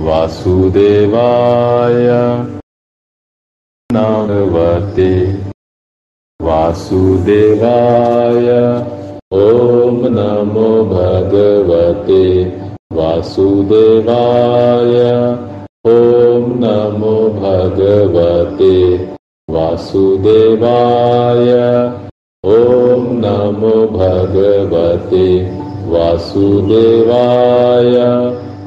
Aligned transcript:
वासुदेवाय 0.00 2.06
नमवते। 3.92 5.32
वासुदेवाय 6.42 8.48
ॐ 9.34 10.00
नमो 10.16 10.84
भगवते। 10.84 12.44
वासुदेवाय 12.92 14.94
ॐ 15.86 16.58
नमो 16.64 17.28
भगवते। 17.28 19.06
वासुदेवाय 19.50 21.52
ॐ 22.44 23.20
नमो 23.24 23.86
भगवते। 23.86 25.50
वासुदेवाय 25.90 27.96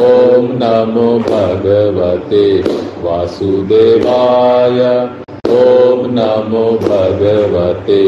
ॐ 0.00 0.46
नमो 0.60 1.08
भगवते 1.18 2.44
वासुदेवाय। 3.02 4.78
ॐ 5.54 6.06
नमो 6.18 6.62
भगवते 6.84 7.98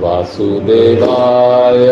वासुदेवाय। 0.00 1.86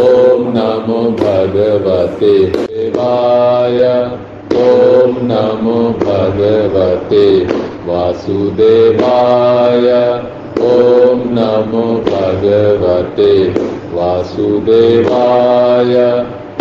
ॐ 0.00 0.48
नमो 0.56 0.98
भगवते 1.20 2.32
देवाय। 2.46 3.80
ॐ 4.64 5.14
नमो 5.30 5.78
भगवते 6.04 7.24
वासुदेवाय। 7.86 9.88
ॐ 10.70 11.24
नमो 11.38 11.86
भगवते 12.10 13.32
वासुदेवाय 13.94 15.94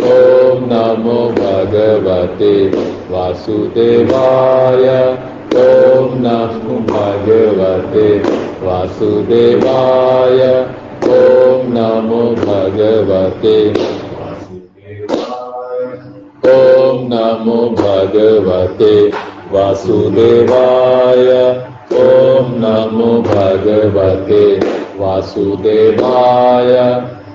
ॐ 0.00 0.60
नमो 0.72 1.18
भगवते 1.38 2.52
वासुदेवाय। 3.10 4.86
ॐ 5.62 6.14
नमो 6.24 6.76
भगवते 6.90 8.06
वासुदेवाय। 8.66 10.40
ॐ 11.08 11.66
नमो 11.74 12.22
भगवते 12.40 13.56
ॐ 16.50 17.04
नमो 17.12 17.60
भगवते 17.80 18.94
वासुदेवाय। 19.52 21.28
ॐ 22.00 22.50
नमो 22.64 23.12
भगवते 23.22 24.44
वासुदेवाय। 25.00 26.76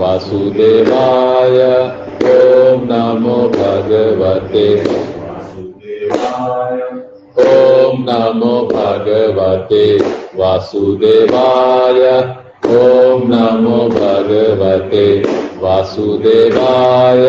वासुदेवाय। 0.00 1.58
ॐ 2.24 2.84
नमो 2.90 3.36
भगवते। 3.48 4.74
वासुदेवाय। 5.16 6.78
ॐ 7.46 7.96
नमो 8.00 8.68
भगवते। 8.72 9.98
वासुदेवाय। 10.36 12.00
ॐ 12.66 13.20
नमो 13.28 13.76
भगवते। 13.88 15.22
वासुदेवाय। 15.60 17.28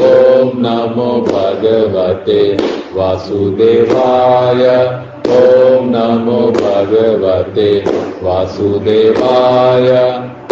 ॐ 0.00 0.50
नमो 0.54 1.20
भगवते। 1.20 2.56
वासुदेवाय। 2.94 4.64
ॐ 5.36 5.84
नमो 5.90 6.40
भगवते। 6.50 7.84
वासुदेवाय। 8.22 9.88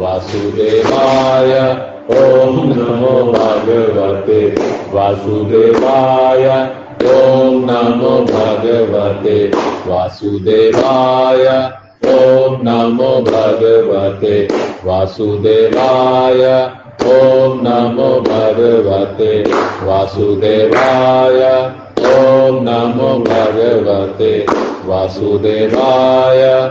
वासुदेवाय। 0.00 1.52
ॐ 2.10 2.54
नमो 2.68 3.32
भगवते। 3.32 4.40
वासुदेवाय। 4.92 6.46
ॐ 7.10 7.58
नमो 7.70 8.14
भगवते। 8.24 9.50
वासुदेवाय। 9.86 11.46
ॐ 12.14 12.56
नमो 12.62 13.10
भगवते। 13.22 14.48
वासुदेवाय। 14.84 16.42
ॐ 17.04 17.58
नमो 17.66 18.10
भगवते। 18.20 19.44
वासुदेवाय। 19.82 21.42
ॐ 22.14 22.58
नमो 22.68 23.18
भगवते। 23.24 24.46
वासुदेवाय 24.86 26.70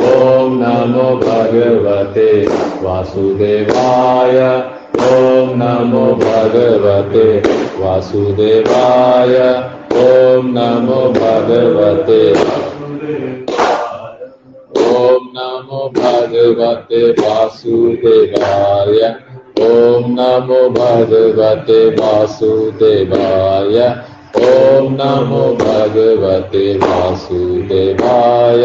ॐ 0.00 0.52
नमो 0.60 1.08
भगवते 1.16 2.46
वासुदेवाय। 2.82 4.38
ॐ 5.06 5.50
नमो 5.60 6.04
भगवते 6.14 7.24
वासुदेवाय। 7.80 9.34
ॐ 10.02 10.46
नमो 10.56 11.00
भगवते। 11.18 12.22
ॐ 14.84 15.26
नमो 15.36 15.82
भगवते 15.96 17.02
वासुदेवाय। 17.10 19.02
ॐ 19.60 20.08
नमो 20.08 20.62
भगवते 20.70 21.88
वासुदेवाय। 21.96 23.76
ॐ 24.36 24.88
नमो 25.00 25.44
भगवते 25.60 26.78
वासुदेवाय। 26.78 28.64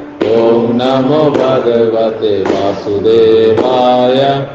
ॐ 0.21 0.73
नमो 0.73 1.31
भगवते 1.31 2.43
वासुदेवाय। 2.43 4.47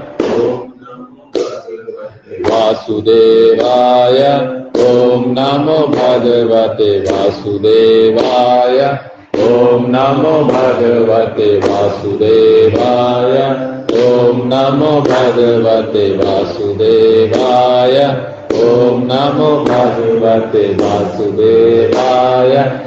वासुदेवाय। 2.50 4.18
ॐ 4.86 5.34
नमो 5.38 5.86
भगवते 5.86 7.00
वासुदेवाय। 7.00 8.98
ॐ 9.46 9.84
नमो 9.88 10.44
भगवते 10.44 11.58
वासुदेवाय। 11.58 13.36
ॐ 14.06 14.40
नमो 14.52 15.00
भगवते 15.00 16.16
वासुदेवाय। 16.16 17.98
ॐ 18.54 19.08
नमो 19.12 19.64
भगवते 19.64 20.76
वासुदेवाय 20.80 22.86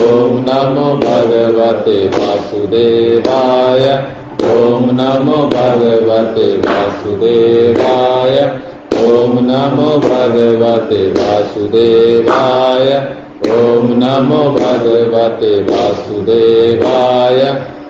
ॐ 0.02 0.44
नमो 0.48 0.96
भगवते 0.96 2.08
वासुदेवाय। 2.08 4.04
ॐ 4.44 4.92
नमो 4.92 5.46
भगवते 5.46 6.56
वासुदेवाय। 6.56 8.60
ॐ 9.04 9.42
नमो 9.42 9.98
भगवते 9.98 11.12
वासुदेवाय। 11.12 13.12
ॐ 13.50 14.02
नमो 14.02 14.50
भगवते 14.50 15.62
वासुदेवाय। 15.62 17.71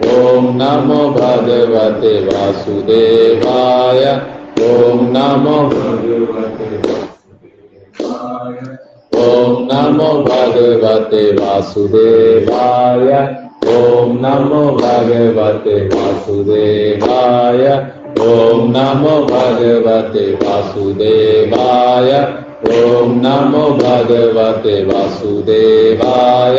ॐ 0.00 0.44
नमो 0.56 1.10
भगवते 1.10 2.12
वासुदेवाय। 2.26 4.04
ॐ 4.66 5.00
नमो 5.16 5.56
ॐ 9.20 9.66
नमो 9.72 10.08
भगवते 10.22 11.36
वासुदेवाय। 11.36 13.12
ॐ 13.66 14.14
नमो 14.22 14.64
भगवते 14.76 15.76
वासुदेवाय। 15.86 17.66
ॐ 18.20 18.72
नमो 18.76 19.16
भगवते 19.26 20.26
वासुदेवाय। 20.34 22.12
ॐ 22.70 23.20
नमो 23.26 23.68
भगवते 23.70 24.84
वासुदेवाय। 24.84 26.58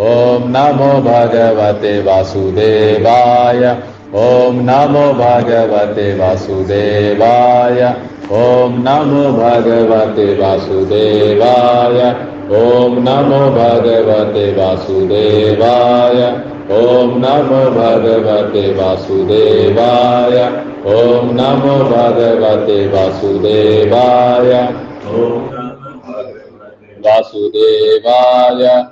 ॐ 0.00 0.44
नमो 0.48 0.92
भगवते 1.00 2.02
वासुदेवाय। 2.02 3.64
ॐ 4.14 4.54
नमो 4.54 5.12
भगवते 5.12 6.18
वासुदेवाय। 6.18 7.82
ॐ 8.32 8.78
नमो 8.78 9.24
भगवते 9.32 10.38
वासुदेवाय। 10.38 11.98
ॐ 12.60 12.96
नमो 12.98 13.40
भगवते 13.50 14.52
वासुदेवाय। 14.52 16.22
ॐ 16.70 17.12
नमो 17.18 17.60
भगवते 17.70 18.74
वासुदेवाय। 18.74 20.38
ॐ 20.86 21.30
नमो 21.32 21.76
भगवते 21.84 22.86
वासुदेवाय। 22.88 24.52
वासुदेवाय। 27.06 28.91